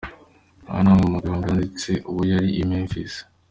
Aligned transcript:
Aya 0.71 0.81
ni 0.83 0.89
amwe 0.91 1.05
mu 1.11 1.17
mgambo 1.17 1.45
yanditse 1.49 1.91
ubwo 2.09 2.23
yari 2.31 2.49
i 2.61 2.63
Memphis. 2.69 3.13